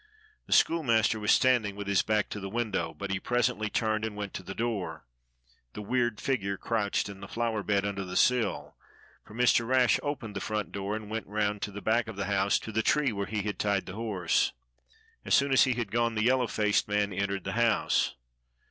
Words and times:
The 0.47 0.53
schoolmaster 0.53 1.19
was 1.19 1.31
standing 1.31 1.75
with 1.75 1.85
his 1.85 2.01
back 2.01 2.27
to 2.29 2.39
the 2.39 2.49
window, 2.49 2.91
but 2.91 3.11
he 3.11 3.19
presently 3.19 3.69
turned 3.69 4.03
and 4.03 4.15
went 4.15 4.33
to 4.33 4.41
the 4.41 4.55
door. 4.55 5.05
The 5.73 5.83
weird 5.83 6.19
figure 6.19 6.57
crouched 6.57 7.07
in 7.07 7.19
the 7.19 7.27
flower 7.27 7.61
bed 7.61 7.85
under 7.85 8.03
the 8.03 8.15
sill, 8.17 8.75
for 9.23 9.35
Mr. 9.35 9.67
Rash 9.67 9.99
opened 10.01 10.35
the 10.35 10.39
front 10.41 10.71
door 10.71 10.95
and 10.95 11.07
went 11.07 11.27
round 11.27 11.61
to 11.61 11.71
the 11.71 11.83
back 11.83 12.07
of 12.07 12.15
the 12.15 12.25
house 12.25 12.57
to 12.61 12.71
the 12.71 12.81
tree 12.81 13.11
where 13.11 13.27
he 13.27 13.43
had 13.43 13.59
tied 13.59 13.85
the 13.85 13.93
horse. 13.93 14.53
As 15.23 15.35
soon 15.35 15.51
as 15.51 15.65
he 15.65 15.73
had 15.73 15.91
gone 15.91 16.15
the 16.15 16.23
yellow 16.23 16.47
faced 16.47 16.87
man 16.87 17.13
entered 17.13 17.43
the 17.43 17.51
house. 17.51 18.15